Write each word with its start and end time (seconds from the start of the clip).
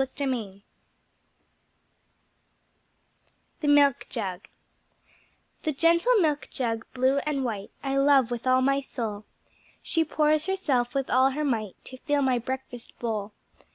The 0.00 0.62
Milk 3.68 4.06
Jug 4.08 4.48
The 5.64 5.72
Gentle 5.72 6.16
Milk 6.22 6.48
Jug 6.50 6.86
blue 6.94 7.18
and 7.26 7.44
white 7.44 7.70
I 7.84 7.98
love 7.98 8.30
with 8.30 8.46
all 8.46 8.62
my 8.62 8.80
soul, 8.80 9.26
She 9.82 10.02
pours 10.06 10.46
herself 10.46 10.94
with 10.94 11.10
all 11.10 11.32
her 11.32 11.44
might 11.44 11.74
To 11.84 11.98
fill 11.98 12.22
my 12.22 12.38
breakfast 12.38 12.98
bowl. 12.98 13.32